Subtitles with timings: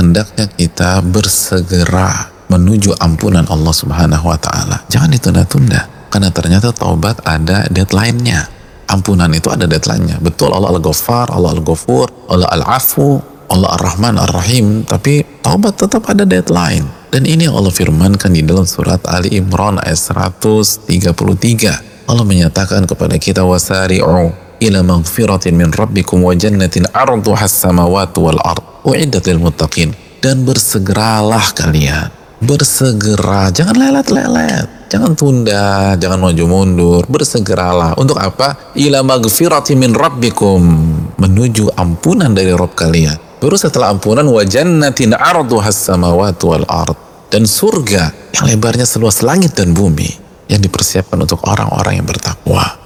[0.00, 4.82] hendaknya kita bersegera menuju ampunan Allah Subhanahu wa taala.
[4.88, 8.48] Jangan ditunda-tunda karena ternyata taubat ada deadline-nya.
[8.90, 10.18] Ampunan itu ada deadline-nya.
[10.18, 16.90] Betul Allah Al-Ghaffar, Allah Al-Ghafur, Allah Al-Afu, Allah Ar-Rahman Ar-Rahim, tapi taubat tetap ada deadline.
[17.14, 20.90] Dan ini Allah firmankan di dalam surat Ali Imran ayat 133.
[22.10, 28.69] Allah menyatakan kepada kita wasari'u ila maghfiratin min rabbikum wa jannatin arduha as-samawati wal ard
[29.40, 29.92] muttaqin.
[30.20, 32.12] Dan bersegeralah kalian.
[32.40, 33.52] Bersegera.
[33.52, 34.88] Jangan lelet-lelet.
[34.88, 35.96] Jangan tunda.
[35.96, 37.02] Jangan maju mundur.
[37.08, 37.96] Bersegeralah.
[38.00, 38.72] Untuk apa?
[38.76, 40.60] Ila maghfiratin min rabbikum.
[41.20, 43.16] Menuju ampunan dari Rob kalian.
[43.40, 46.96] Baru setelah ampunan wa jannatin arduha as-samawati wal ard.
[47.30, 50.10] Dan surga yang lebarnya seluas langit dan bumi
[50.50, 52.79] yang dipersiapkan untuk orang-orang yang bertakwa